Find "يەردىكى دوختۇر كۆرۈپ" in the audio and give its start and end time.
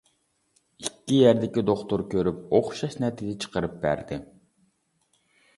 1.23-2.39